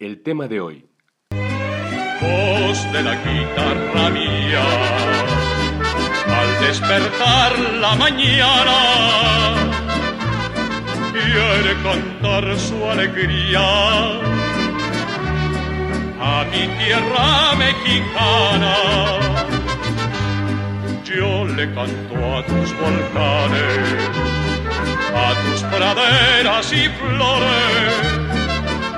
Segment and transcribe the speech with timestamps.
[0.00, 0.86] el tema de hoy.
[1.30, 4.64] Voz de la guitarra mía,
[6.26, 8.78] al despertar la mañana,
[11.12, 13.60] quiere contar su alegría
[16.18, 18.76] a mi tierra mexicana.
[21.04, 24.08] Yo le canto a tus volcanes,
[25.14, 28.20] a tus praderas y flores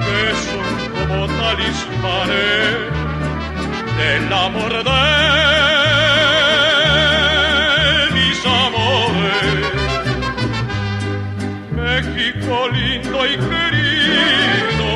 [0.05, 0.72] que son
[1.13, 1.37] como
[3.99, 5.01] del amor de
[8.15, 9.67] mis amores.
[11.71, 14.89] México lindo y querido,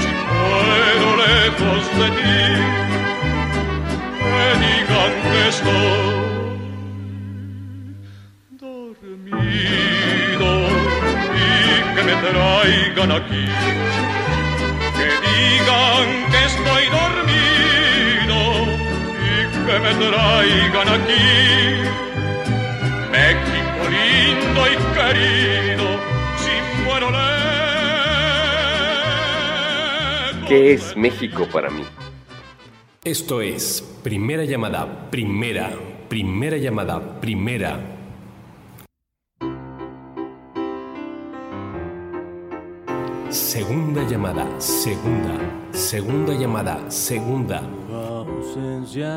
[0.00, 2.40] si muero lejos de ti,
[4.30, 6.04] me digan que estoy
[8.64, 10.50] dormido
[11.34, 13.44] y que me traigan aquí
[15.50, 18.38] digan que estoy dormido
[19.26, 19.34] y
[19.66, 21.28] que me traigan aquí.
[23.10, 25.86] México lindo y querido,
[26.42, 27.40] si muero lejos.
[30.48, 31.84] ¿Qué es México para mí?
[33.04, 35.72] Esto es primera llamada, primera,
[36.08, 37.89] primera llamada, primera.
[43.30, 45.38] Segunda llamada, segunda,
[45.70, 47.62] segunda llamada, segunda.
[47.88, 49.14] ausencia,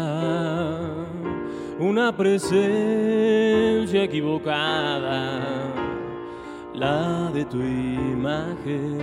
[1.79, 5.41] una presencia equivocada,
[6.75, 8.99] la de tu imagen,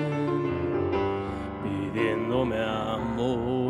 [1.64, 3.69] pidiéndome amor.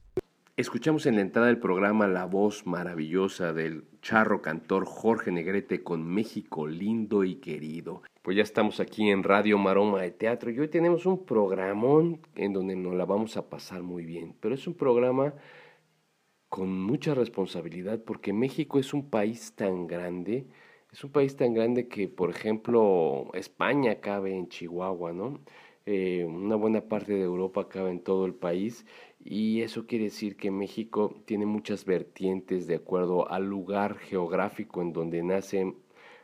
[0.57, 6.05] Escuchamos en la entrada del programa la voz maravillosa del charro cantor Jorge Negrete con
[6.05, 8.01] México lindo y querido.
[8.21, 12.51] Pues ya estamos aquí en Radio Maroma de Teatro y hoy tenemos un programón en
[12.51, 14.35] donde nos la vamos a pasar muy bien.
[14.41, 15.33] Pero es un programa
[16.49, 20.47] con mucha responsabilidad porque México es un país tan grande,
[20.91, 25.39] es un país tan grande que, por ejemplo, España cabe en Chihuahua, ¿no?
[25.93, 28.85] Eh, una buena parte de Europa cabe en todo el país
[29.19, 34.93] y eso quiere decir que México tiene muchas vertientes de acuerdo al lugar geográfico en
[34.93, 35.75] donde nacen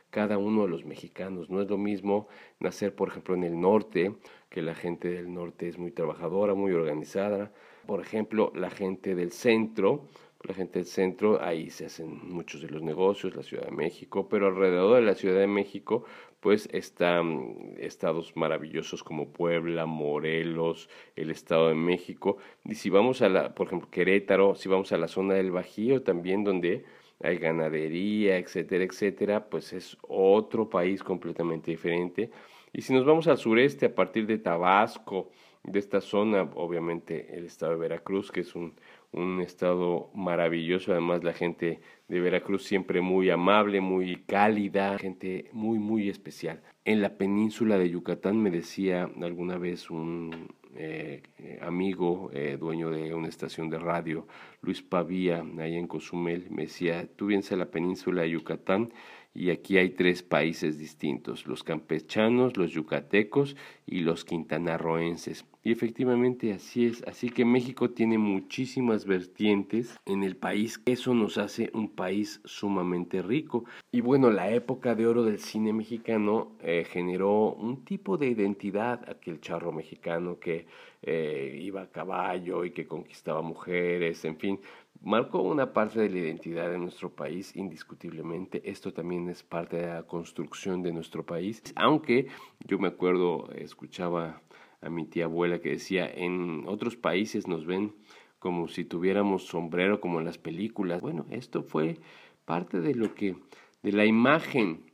[0.08, 1.50] cada uno de los mexicanos.
[1.50, 2.28] No es lo mismo
[2.60, 4.14] nacer, por ejemplo, en el norte,
[4.48, 7.52] que la gente del norte es muy trabajadora, muy organizada.
[7.86, 10.06] Por ejemplo, la gente del centro,
[10.44, 14.28] la gente del centro, ahí se hacen muchos de los negocios, la Ciudad de México,
[14.28, 16.04] pero alrededor de la Ciudad de México,
[16.40, 22.38] pues están estados maravillosos como Puebla, Morelos, el Estado de México.
[22.64, 26.02] Y si vamos a la, por ejemplo, Querétaro, si vamos a la zona del Bajío
[26.02, 26.84] también, donde
[27.20, 32.30] hay ganadería, etcétera, etcétera, pues es otro país completamente diferente.
[32.72, 35.30] Y si nos vamos al sureste, a partir de Tabasco,
[35.64, 38.74] de esta zona, obviamente el estado de Veracruz, que es un,
[39.12, 45.78] un estado maravilloso, además la gente de Veracruz siempre muy amable, muy cálida, gente muy,
[45.78, 46.62] muy especial.
[46.84, 51.22] En la península de Yucatán me decía alguna vez un eh,
[51.60, 54.26] amigo, eh, dueño de una estación de radio,
[54.62, 58.92] Luis Pavía, ahí en Cozumel, me decía, tú vienes a la península de Yucatán
[59.34, 65.44] y aquí hay tres países distintos, los campechanos, los yucatecos y los quintanarroenses.
[65.68, 71.36] Y efectivamente así es, así que México tiene muchísimas vertientes en el país, eso nos
[71.36, 73.66] hace un país sumamente rico.
[73.92, 79.06] Y bueno, la época de oro del cine mexicano eh, generó un tipo de identidad,
[79.10, 80.64] aquel charro mexicano que
[81.02, 84.60] eh, iba a caballo y que conquistaba mujeres, en fin,
[85.02, 88.62] marcó una parte de la identidad de nuestro país indiscutiblemente.
[88.64, 91.62] Esto también es parte de la construcción de nuestro país.
[91.76, 92.28] Aunque
[92.66, 94.40] yo me acuerdo, escuchaba
[94.80, 97.94] a mi tía abuela que decía, en otros países nos ven
[98.38, 101.00] como si tuviéramos sombrero como en las películas.
[101.00, 101.98] Bueno, esto fue
[102.44, 103.36] parte de lo que,
[103.82, 104.87] de la imagen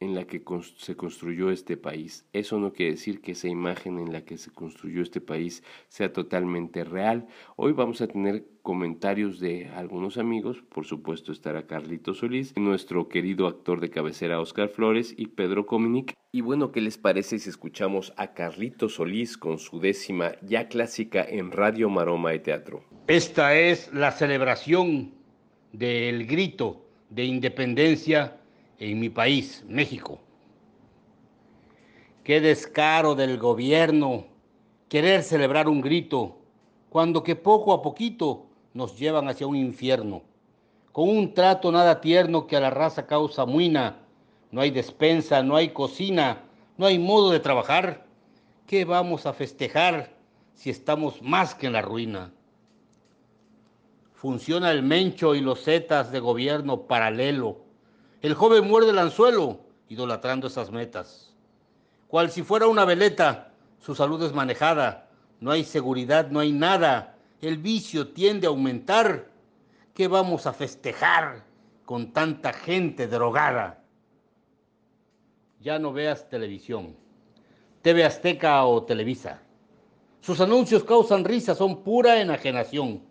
[0.00, 0.42] en la que
[0.78, 2.26] se construyó este país.
[2.32, 6.12] Eso no quiere decir que esa imagen en la que se construyó este país sea
[6.12, 7.28] totalmente real.
[7.56, 13.46] Hoy vamos a tener comentarios de algunos amigos, por supuesto estará Carlito Solís, nuestro querido
[13.46, 16.14] actor de cabecera Oscar Flores y Pedro Cominic.
[16.32, 21.22] Y bueno, ¿qué les parece si escuchamos a Carlito Solís con su décima ya clásica
[21.22, 22.84] en Radio Maroma de Teatro?
[23.06, 25.12] Esta es la celebración
[25.72, 28.39] del grito de independencia
[28.80, 30.18] en mi país, México.
[32.24, 34.24] Qué descaro del gobierno
[34.88, 36.38] querer celebrar un grito
[36.88, 40.22] cuando que poco a poquito nos llevan hacia un infierno,
[40.92, 43.98] con un trato nada tierno que a la raza causa muina.
[44.50, 46.42] No hay despensa, no hay cocina,
[46.76, 48.06] no hay modo de trabajar.
[48.66, 50.16] ¿Qué vamos a festejar
[50.54, 52.32] si estamos más que en la ruina?
[54.14, 57.69] Funciona el mencho y los zetas de gobierno paralelo
[58.22, 61.34] el joven muerde el anzuelo, idolatrando esas metas.
[62.06, 65.08] Cual si fuera una veleta, su salud es manejada,
[65.40, 69.30] no hay seguridad, no hay nada, el vicio tiende a aumentar.
[69.94, 71.44] ¿Qué vamos a festejar
[71.86, 73.82] con tanta gente drogada?
[75.60, 76.96] Ya no veas televisión,
[77.80, 79.40] TV Azteca o Televisa.
[80.20, 83.02] Sus anuncios causan risa, son pura enajenación.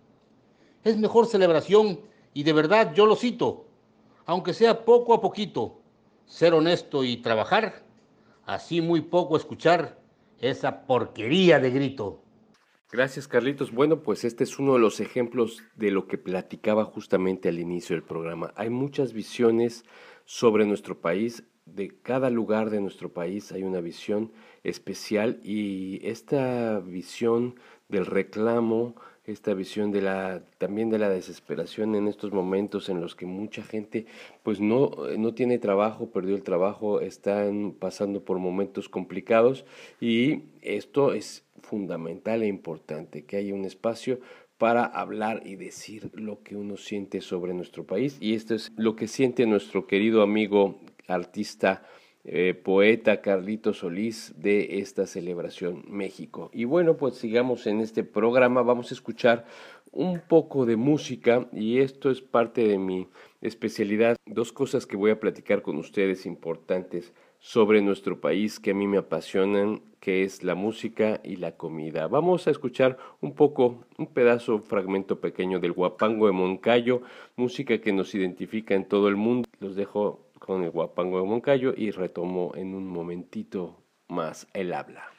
[0.84, 2.00] Es mejor celebración
[2.34, 3.69] y de verdad yo lo cito
[4.30, 5.82] aunque sea poco a poquito,
[6.28, 7.84] ser honesto y trabajar,
[8.46, 10.00] así muy poco escuchar
[10.38, 12.22] esa porquería de grito.
[12.92, 13.72] Gracias Carlitos.
[13.72, 17.96] Bueno, pues este es uno de los ejemplos de lo que platicaba justamente al inicio
[17.96, 18.54] del programa.
[18.56, 19.84] Hay muchas visiones
[20.26, 24.32] sobre nuestro país, de cada lugar de nuestro país hay una visión
[24.64, 28.96] especial y esta visión del reclamo,
[29.32, 33.64] esta visión de la también de la desesperación en estos momentos en los que mucha
[33.64, 34.06] gente
[34.44, 39.66] pues no, no tiene trabajo, perdió el trabajo, están pasando por momentos complicados
[40.02, 44.20] y esto es fundamental e importante que haya un espacio
[44.58, 48.18] para hablar y decir lo que uno siente sobre nuestro país.
[48.20, 51.84] Y esto es lo que siente nuestro querido amigo artista
[52.32, 56.52] eh, poeta Carlito Solís de esta celebración México.
[56.54, 59.48] Y bueno, pues sigamos en este programa, vamos a escuchar
[59.92, 63.08] un poco de música y esto es parte de mi
[63.42, 64.16] especialidad.
[64.28, 68.86] Dos cosas que voy a platicar con ustedes importantes sobre nuestro país que a mí
[68.86, 72.08] me apasionan, que es la música y la comida.
[72.08, 77.02] Vamos a escuchar un poco, un pedazo, un fragmento pequeño del guapango de Moncayo,
[77.38, 79.50] música que nos identifica en todo el mundo.
[79.60, 85.19] Los dejo con el guapango de Moncayo y retomo en un momentito más el habla.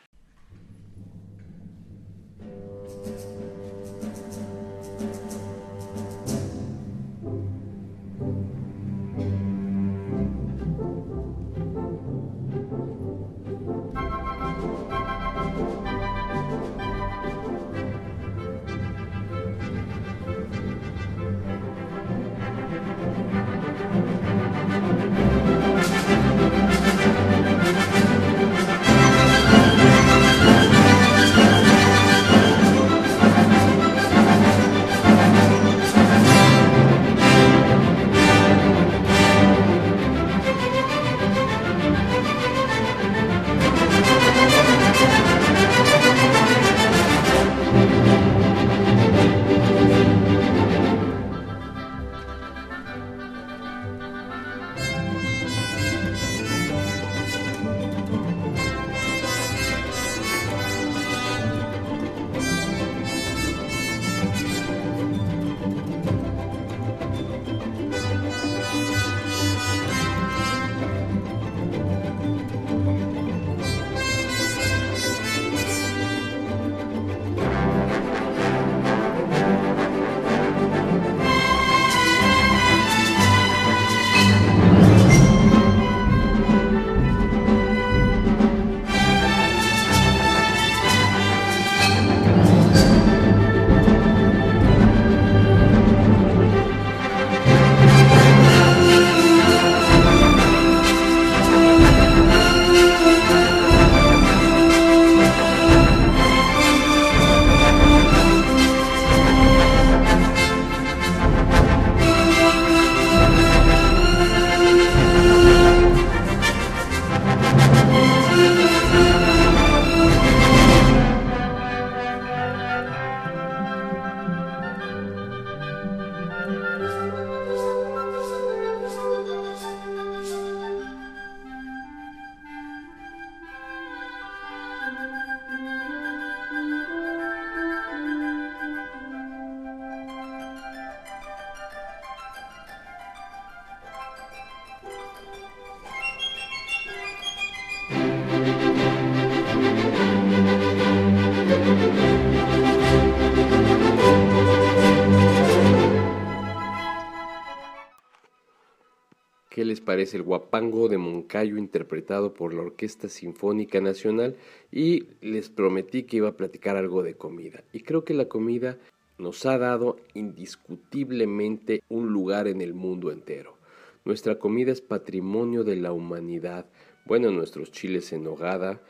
[159.51, 164.37] ¿Qué les parece el guapango de Moncayo interpretado por la Orquesta Sinfónica Nacional?
[164.71, 167.65] Y les prometí que iba a platicar algo de comida.
[167.73, 168.79] Y creo que la comida
[169.19, 173.57] nos ha dado indiscutiblemente un lugar en el mundo entero.
[174.05, 176.67] Nuestra comida es patrimonio de la humanidad.
[177.05, 178.81] Bueno, nuestros chiles en hogada,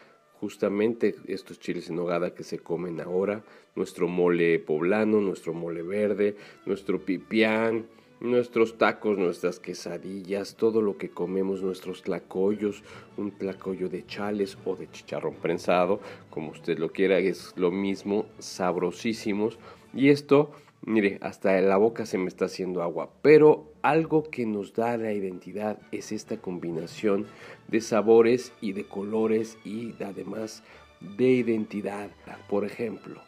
[0.41, 3.43] justamente estos chiles en hogada que se comen ahora,
[3.77, 6.37] nuestro mole poblano, nuestro mole verde,
[6.67, 7.87] nuestro pipián,
[8.21, 12.83] nuestros tacos, nuestras quesadillas, todo lo que comemos, nuestros tlacoyos,
[13.17, 18.27] un tlacoyo de chales o de chicharrón prensado, como usted lo quiera, es lo mismo,
[18.39, 19.59] sabrosísimos.
[19.95, 20.51] Y esto,
[20.83, 24.97] mire, hasta en la boca se me está haciendo agua, pero algo que nos da
[24.99, 27.27] la identidad es esta combinación
[27.69, 30.63] de sabores y de colores y además
[31.01, 32.11] de identidad.
[32.51, 33.23] Por ejemplo,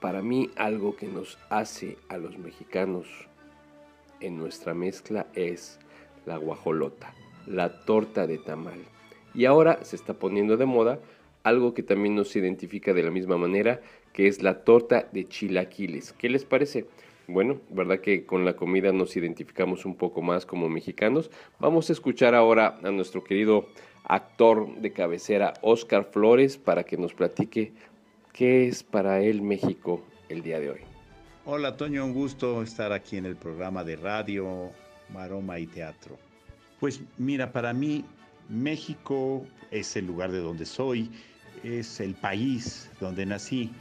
[0.00, 3.29] para mí algo que nos hace a los mexicanos
[4.20, 5.78] en nuestra mezcla es
[6.26, 7.14] la guajolota,
[7.46, 8.80] la torta de tamal.
[9.34, 10.98] Y ahora se está poniendo de moda
[11.42, 13.80] algo que también nos identifica de la misma manera,
[14.12, 16.12] que es la torta de chilaquiles.
[16.12, 16.86] ¿Qué les parece?
[17.28, 21.30] Bueno, ¿verdad que con la comida nos identificamos un poco más como mexicanos?
[21.60, 23.66] Vamos a escuchar ahora a nuestro querido
[24.04, 27.72] actor de cabecera, Oscar Flores, para que nos platique
[28.32, 30.89] qué es para él México el día de hoy.
[31.52, 34.70] Hola Toño, un gusto estar aquí en el programa de radio,
[35.12, 36.16] Maroma y Teatro.
[36.78, 38.04] Pues mira, para mí
[38.48, 41.10] México es el lugar de donde soy,
[41.64, 43.72] es el país donde nací,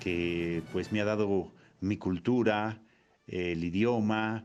[0.00, 2.82] que pues me ha dado mi cultura,
[3.28, 4.44] el idioma,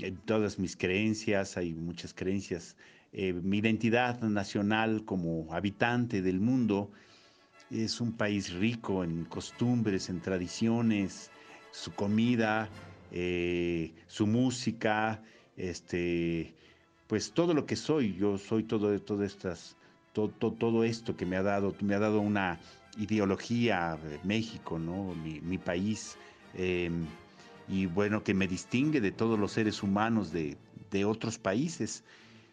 [0.00, 2.76] eh, todas mis creencias, hay muchas creencias,
[3.12, 6.92] eh, mi identidad nacional como habitante del mundo.
[7.68, 11.32] Es un país rico en costumbres, en tradiciones,
[11.76, 12.68] su comida,
[13.12, 15.22] eh, su música,
[15.56, 16.54] este,
[17.06, 18.14] pues todo lo que soy.
[18.16, 19.76] Yo soy todo, todo estas,
[20.12, 22.58] todo, todo, esto que me ha dado, me ha dado una
[22.96, 25.14] ideología de México, ¿no?
[25.14, 26.16] Mi, país.
[26.54, 27.04] Em,
[27.68, 30.56] y bueno, que me distingue de todos los seres humanos de,
[31.04, 32.04] otros países.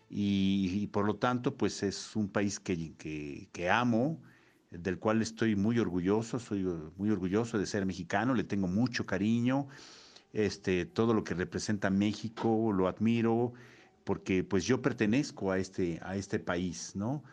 [0.09, 2.91] Y, por lo tanto, pues es un país que,
[3.53, 4.19] que amo,
[4.77, 6.63] del cual estoy muy orgulloso, soy
[6.97, 9.67] muy orgulloso de ser mexicano, le tengo mucho cariño,
[10.33, 13.53] este, todo lo que representa México lo admiro,
[14.03, 17.23] porque pues yo pertenezco a este, a este país, ¿no?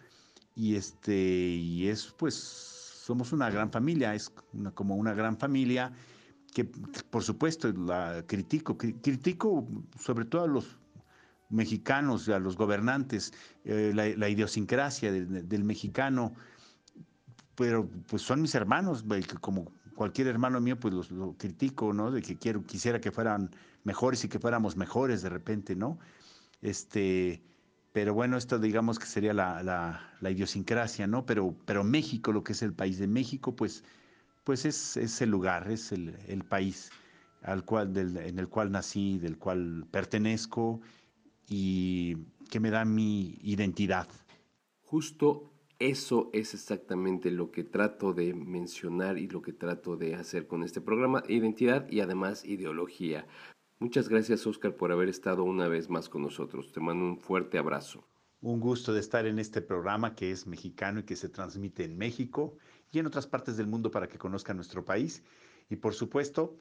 [0.54, 4.30] Y, este, y es pues, somos una gran familia, es
[4.74, 5.92] como una gran familia
[6.52, 9.66] que por supuesto la critico, critico
[9.98, 10.76] sobre todo a los
[11.48, 13.32] mexicanos, a los gobernantes,
[13.64, 16.34] eh, la, idiosincrasia del mexicano,
[17.60, 19.04] pero pues son mis hermanos,
[19.42, 22.10] como cualquier hermano mío, pues los, lo critico, ¿no?
[22.10, 23.50] De que quiero, quisiera que fueran
[23.84, 25.98] mejores y que fuéramos mejores de repente, ¿no?
[26.62, 27.42] Este,
[27.92, 31.26] pero bueno, esto digamos que sería la, la, idiosincrasia, ¿no?
[31.26, 33.84] Pero, pero México, lo que es el país de México, pues,
[34.42, 36.90] pues es, es el lugar, es el, el país
[37.42, 40.80] al cual, del, en el cual nací, del cual pertenezco
[41.46, 42.16] y
[42.48, 44.08] que me da mi identidad.
[44.80, 45.49] Justo
[45.80, 50.62] eso es exactamente lo que trato de mencionar y lo que trato de hacer con
[50.62, 53.26] este programa, identidad y además ideología.
[53.78, 56.70] Muchas gracias Oscar por haber estado una vez más con nosotros.
[56.70, 58.04] Te mando un fuerte abrazo.
[58.42, 61.96] Un gusto de estar en este programa que es mexicano y que se transmite en
[61.96, 62.56] México
[62.92, 65.22] y en otras partes del mundo para que conozcan nuestro país.
[65.70, 66.58] Y por supuesto,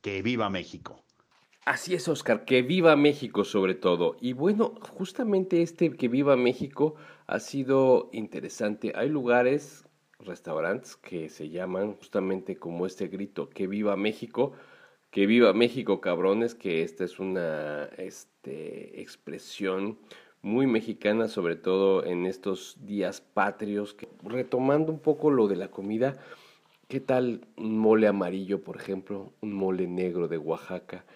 [0.00, 1.04] que viva México.
[1.64, 4.16] Así es, Oscar, que viva México sobre todo.
[4.20, 6.94] Y bueno, justamente este que viva México
[7.26, 8.92] ha sido interesante.
[8.94, 9.86] Hay lugares,
[10.18, 14.52] restaurantes que se llaman justamente como este grito, que viva México,
[15.10, 19.98] que viva México, cabrones, que esta es una este, expresión
[20.42, 23.96] muy mexicana, sobre todo en estos días patrios.
[24.22, 26.18] Retomando un poco lo de la comida,
[26.88, 29.32] ¿qué tal un mole amarillo, por ejemplo?
[29.40, 31.06] Un mole negro de Oaxaca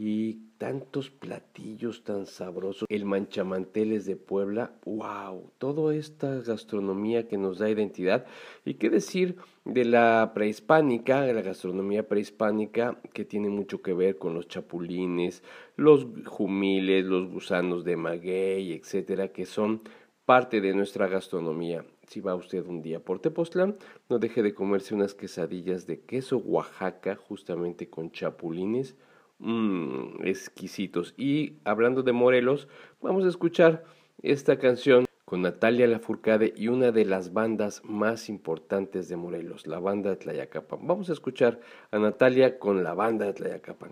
[0.00, 2.86] y tantos platillos tan sabrosos.
[2.88, 8.24] El manchamanteles de Puebla, wow, toda esta gastronomía que nos da identidad.
[8.64, 14.18] Y qué decir de la prehispánica, de la gastronomía prehispánica que tiene mucho que ver
[14.18, 15.42] con los chapulines,
[15.74, 19.82] los jumiles, los gusanos de maguey, etcétera, que son
[20.24, 21.84] parte de nuestra gastronomía.
[22.06, 23.76] Si va usted un día por Tepoztlán,
[24.08, 28.94] no deje de comerse unas quesadillas de queso Oaxaca, justamente con chapulines
[29.38, 31.14] mmm, exquisitos.
[31.16, 32.68] Y hablando de Morelos,
[33.00, 33.84] vamos a escuchar
[34.22, 39.78] esta canción con Natalia Lafourcade y una de las bandas más importantes de Morelos, la
[39.78, 40.86] banda de Tlayacapan.
[40.86, 43.90] Vamos a escuchar a Natalia con la banda de Tlayacapan.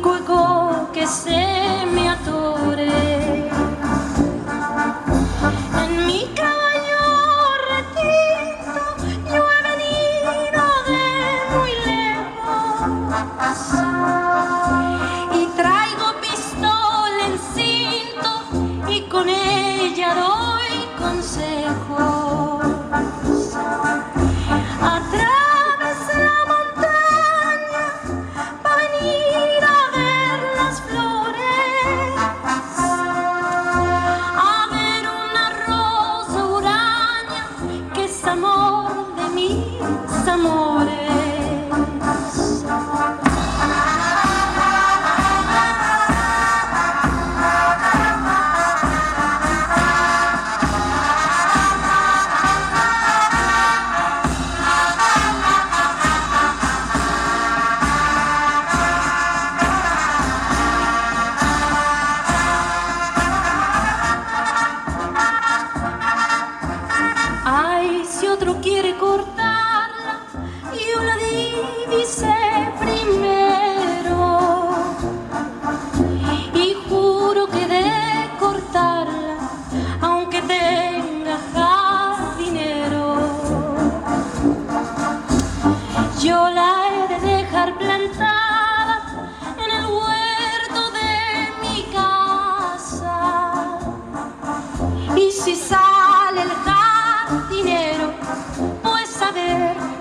[0.00, 1.49] Ni cueco que se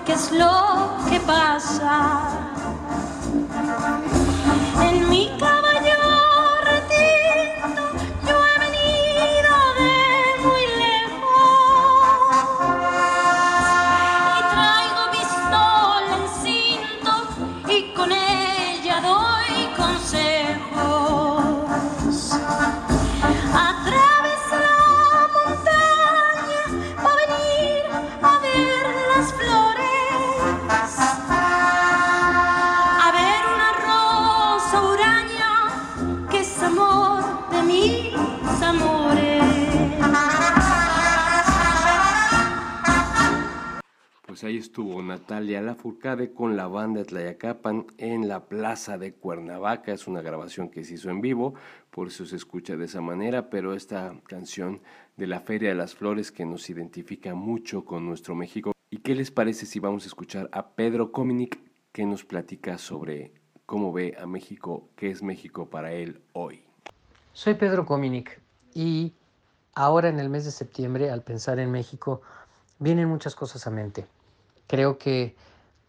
[0.09, 2.29] qué es lo que pasa.
[4.81, 5.68] En mi caballo
[44.49, 49.93] ahí estuvo Natalia Lafourcade con la banda Tlayacapan en la plaza de Cuernavaca.
[49.93, 51.53] Es una grabación que se hizo en vivo,
[51.91, 54.81] por eso se escucha de esa manera, pero esta canción
[55.17, 58.71] de la Feria de las Flores que nos identifica mucho con nuestro México.
[58.89, 61.59] ¿Y qué les parece si vamos a escuchar a Pedro Cominic
[61.91, 63.31] que nos platica sobre
[63.67, 66.63] cómo ve a México, qué es México para él hoy?
[67.33, 68.41] Soy Pedro Cominic
[68.73, 69.13] y
[69.75, 72.21] ahora en el mes de septiembre, al pensar en México,
[72.79, 74.07] vienen muchas cosas a mente.
[74.69, 75.35] Creo que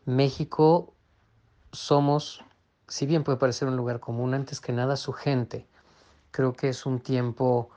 [0.06, 0.94] México
[1.70, 2.42] somos,
[2.88, 5.66] si bien puede parecer un lugar común, antes que nada su gente.
[6.30, 7.68] Creo que es un tiempo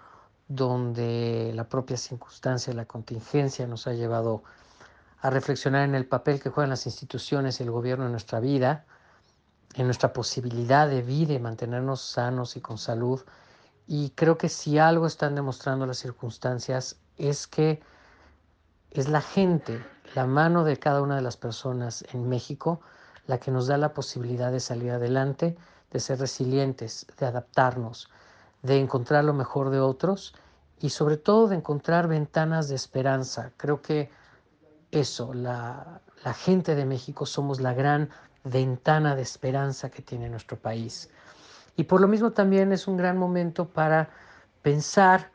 [0.47, 4.43] donde la propia circunstancia, la contingencia nos ha llevado
[5.19, 8.85] a reflexionar en el papel que juegan las instituciones y el gobierno en nuestra vida,
[9.73, 13.19] en nuestra posibilidad de vida y mantenernos sanos y con salud.
[13.87, 17.81] Y creo que si algo están demostrando las circunstancias es que
[18.91, 22.81] es la gente, la mano de cada una de las personas en México,
[23.27, 25.55] la que nos da la posibilidad de salir adelante,
[25.91, 28.09] de ser resilientes, de adaptarnos,
[28.61, 30.35] de encontrar lo mejor de otros
[30.79, 33.51] y sobre todo de encontrar ventanas de esperanza.
[33.57, 34.09] Creo que
[34.91, 38.09] eso, la, la gente de México somos la gran
[38.43, 41.09] ventana de esperanza que tiene nuestro país.
[41.75, 44.09] Y por lo mismo también es un gran momento para
[44.61, 45.31] pensar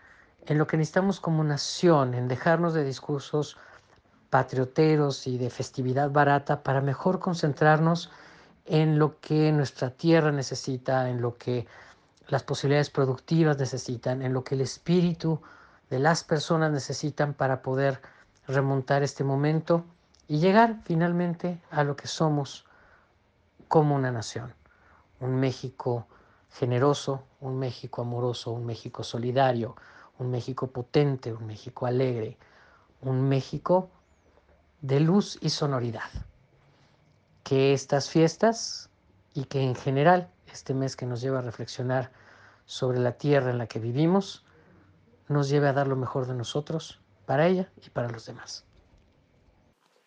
[0.46, 3.56] en lo que necesitamos como nación, en dejarnos de discursos
[4.30, 8.10] patrioteros y de festividad barata para mejor concentrarnos
[8.66, 11.66] en lo que nuestra tierra necesita, en lo que
[12.28, 15.40] las posibilidades productivas necesitan, en lo que el espíritu
[15.88, 18.02] de las personas necesitan para poder
[18.46, 19.84] remontar este momento
[20.26, 22.66] y llegar finalmente a lo que somos
[23.68, 24.52] como una nación.
[25.20, 26.06] Un México
[26.50, 29.74] generoso, un México amoroso, un México solidario,
[30.18, 32.36] un México potente, un México alegre,
[33.00, 33.90] un México
[34.80, 36.10] de luz y sonoridad.
[37.42, 38.90] Que estas fiestas
[39.34, 42.10] y que en general este mes que nos lleva a reflexionar
[42.66, 44.44] sobre la tierra en la que vivimos,
[45.28, 48.64] nos lleve a dar lo mejor de nosotros para ella y para los demás.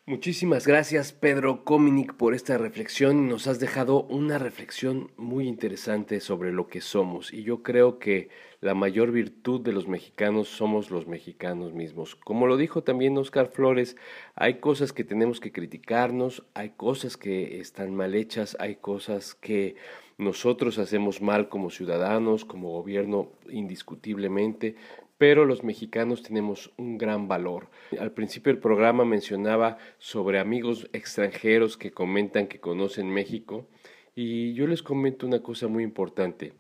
[0.07, 3.29] Muchísimas gracias Pedro Cominic por esta reflexión.
[3.29, 8.29] Nos has dejado una reflexión muy interesante sobre lo que somos y yo creo que
[8.61, 12.15] la mayor virtud de los mexicanos somos los mexicanos mismos.
[12.15, 13.95] Como lo dijo también Oscar Flores,
[14.33, 19.75] hay cosas que tenemos que criticarnos, hay cosas que están mal hechas, hay cosas que
[20.17, 24.75] nosotros hacemos mal como ciudadanos, como gobierno indiscutiblemente,
[25.21, 27.69] pero los mexicanos tenemos un gran valor.
[27.99, 33.67] Al principio del programa mencionaba sobre amigos extranjeros que comentan que conocen México
[34.15, 36.53] y yo les comento una cosa muy importante.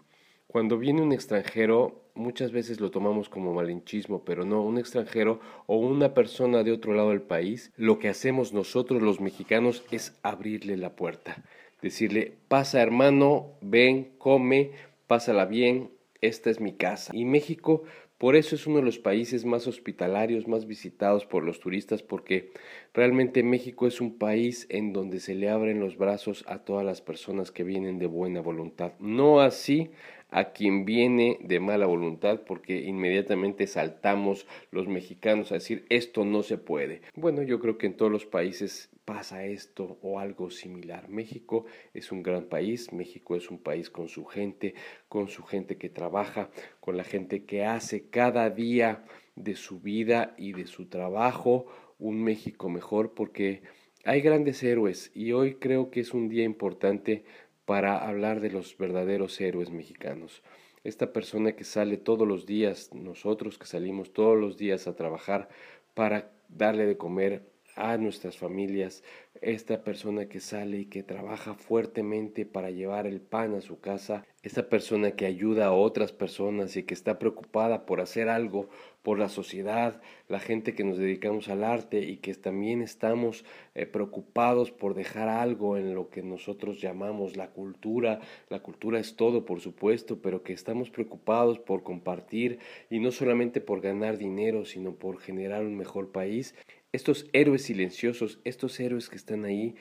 [0.45, 5.77] Cuando viene un extranjero, muchas veces lo tomamos como malinchismo, pero no, un extranjero o
[5.77, 10.77] una persona de otro lado del país, lo que hacemos nosotros los mexicanos es abrirle
[10.77, 11.43] la puerta,
[11.81, 14.73] decirle, pasa hermano, ven, come,
[15.07, 15.89] pásala bien,
[16.21, 17.11] esta es mi casa.
[17.15, 17.83] Y México
[18.21, 22.51] por eso es uno de los países más hospitalarios, más visitados por los turistas, porque
[22.93, 27.01] realmente México es un país en donde se le abren los brazos a todas las
[27.01, 28.91] personas que vienen de buena voluntad.
[28.99, 29.89] No así
[30.31, 36.41] a quien viene de mala voluntad, porque inmediatamente saltamos los mexicanos a decir esto no
[36.41, 37.01] se puede.
[37.15, 41.09] Bueno, yo creo que en todos los países pasa esto o algo similar.
[41.09, 44.73] México es un gran país, México es un país con su gente,
[45.09, 49.03] con su gente que trabaja, con la gente que hace cada día
[49.35, 51.67] de su vida y de su trabajo
[51.99, 53.61] un México mejor porque
[54.03, 57.23] hay grandes héroes y hoy creo que es un día importante
[57.71, 60.43] para hablar de los verdaderos héroes mexicanos.
[60.83, 65.47] Esta persona que sale todos los días, nosotros que salimos todos los días a trabajar
[65.93, 69.03] para darle de comer a nuestras familias,
[69.41, 74.25] esta persona que sale y que trabaja fuertemente para llevar el pan a su casa,
[74.43, 78.69] esta persona que ayuda a otras personas y que está preocupada por hacer algo
[79.03, 83.85] por la sociedad, la gente que nos dedicamos al arte y que también estamos eh,
[83.85, 88.19] preocupados por dejar algo en lo que nosotros llamamos la cultura.
[88.49, 93.59] La cultura es todo, por supuesto, pero que estamos preocupados por compartir y no solamente
[93.61, 96.55] por ganar dinero, sino por generar un mejor país
[96.93, 99.75] estos héroes silenciosos, estos héroes que están ahí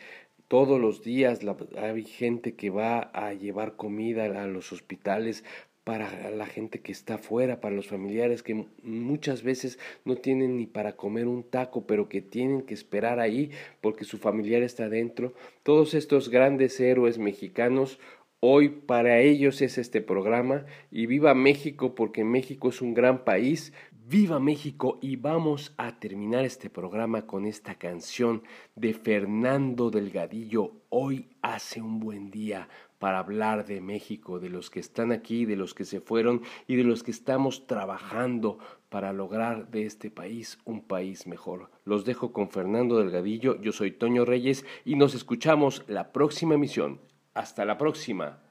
[0.48, 1.40] todos los días,
[1.76, 5.44] hay gente que va a llevar comida a los hospitales
[5.84, 10.66] para la gente que está afuera, para los familiares que muchas veces no tienen ni
[10.66, 15.32] para comer un taco, pero que tienen que esperar ahí porque su familiar está adentro.
[15.62, 17.98] Todos estos grandes héroes mexicanos
[18.42, 23.74] Hoy para ellos es este programa y viva México porque México es un gran país,
[24.10, 28.42] Viva México y vamos a terminar este programa con esta canción
[28.74, 30.72] de Fernando Delgadillo.
[30.88, 32.68] Hoy hace un buen día
[32.98, 36.74] para hablar de México, de los que están aquí, de los que se fueron y
[36.74, 41.70] de los que estamos trabajando para lograr de este país un país mejor.
[41.84, 47.00] Los dejo con Fernando Delgadillo, yo soy Toño Reyes y nos escuchamos la próxima emisión.
[47.32, 48.42] Hasta la próxima.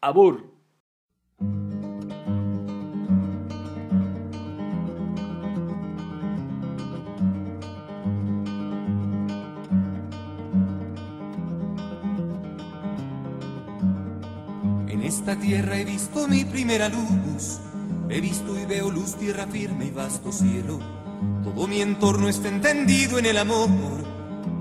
[0.00, 0.58] Abur.
[15.32, 17.58] He visto mi primera luz,
[18.08, 20.80] he visto y veo luz, tierra firme y vasto cielo.
[21.44, 23.68] Todo mi entorno está entendido en el amor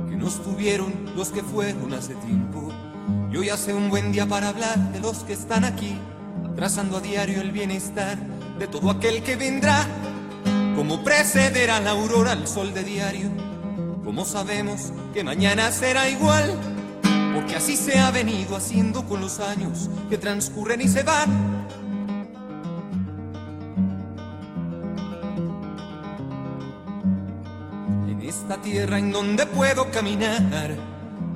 [0.10, 2.72] que nos tuvieron los que fueron hace tiempo.
[3.32, 5.98] Y hoy hace un buen día para hablar de los que están aquí,
[6.56, 8.18] trazando a diario el bienestar
[8.60, 9.88] de todo aquel que vendrá.
[10.76, 13.30] Como precederá la aurora al sol de diario,
[14.04, 16.79] como sabemos que mañana será igual
[17.40, 21.30] porque así se ha venido haciendo con los años que transcurren y se van.
[28.10, 30.76] En esta tierra en donde puedo caminar,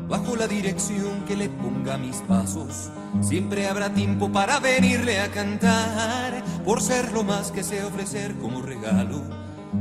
[0.10, 2.90] bajo la dirección que le ponga mis pasos,
[3.22, 8.62] siempre habrá tiempo para venirle a cantar, por ser lo más que sé ofrecer como
[8.62, 9.22] regalo.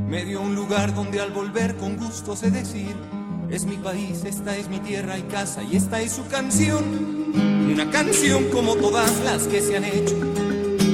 [0.07, 2.95] Me dio un lugar donde al volver con gusto sé decir,
[3.53, 6.83] es mi país, esta es mi tierra y casa y esta es su canción.
[7.71, 10.15] Una canción como todas las que se han hecho.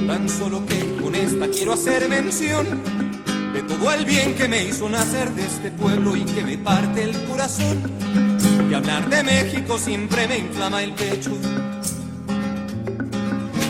[0.07, 2.65] Tan solo que con esta quiero hacer mención
[3.53, 7.03] de todo el bien que me hizo nacer de este pueblo y que me parte
[7.03, 7.77] el corazón.
[8.69, 11.31] Y hablar de México siempre me inflama el pecho.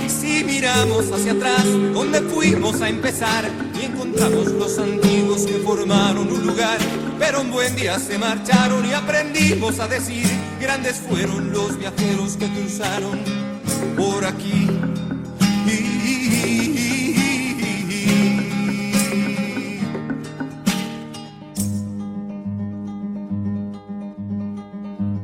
[0.03, 3.49] Y si miramos hacia atrás, donde fuimos a empezar,
[4.09, 6.77] encontramos los antiguos que formaron un lugar,
[7.19, 10.25] pero un buen día se marcharon y aprendimos a decir,
[10.59, 13.19] grandes fueron los viajeros que cruzaron
[13.95, 14.67] por aquí.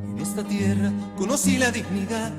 [0.08, 2.32] En esta tierra conocí la dignidad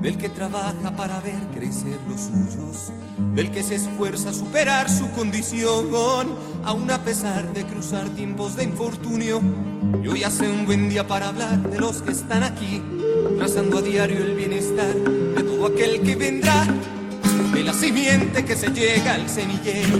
[0.00, 2.92] del que trabaja para ver crecer los suyos,
[3.34, 5.88] del que se esfuerza a superar su condición,
[6.64, 9.40] aun a pesar de cruzar tiempos de infortunio.
[10.02, 12.82] Y hoy hace un buen día para hablar de los que están aquí,
[13.38, 16.66] trazando a diario el bienestar de todo aquel que vendrá,
[17.52, 19.98] de la simiente que se llega al semillero,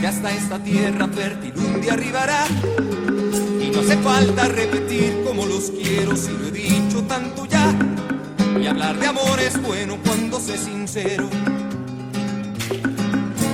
[0.00, 2.46] que hasta esta tierra fértil un día arribará.
[3.60, 7.93] Y no hace falta repetir como los quiero, si lo he dicho tanto ya
[8.64, 11.28] y hablar de amor es bueno cuando sé sincero.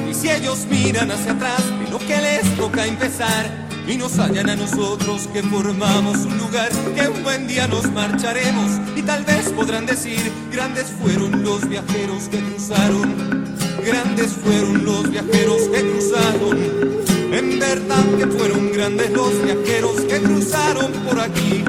[0.09, 3.51] Y si ellos miran hacia atrás, de lo que les toca empezar,
[3.89, 8.79] y nos hallan a nosotros que formamos un lugar, que un buen día nos marcharemos,
[8.95, 10.21] y tal vez podrán decir,
[10.53, 16.59] grandes fueron los viajeros que cruzaron, grandes fueron los viajeros que cruzaron.
[17.33, 21.65] En verdad que fueron grandes los viajeros que cruzaron por aquí